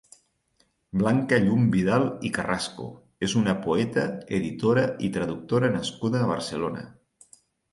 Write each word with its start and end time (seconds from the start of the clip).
Blanca 1.01 1.37
Llum 1.43 1.67
Vidal 1.75 2.05
i 2.29 2.31
Carrasco 2.39 2.87
és 3.29 3.37
una 3.41 3.55
poeta, 3.67 4.07
editora 4.39 4.87
i 5.09 5.11
traductora 5.19 5.71
nascuda 5.77 6.25
a 6.25 6.33
Barcelona. 6.33 6.87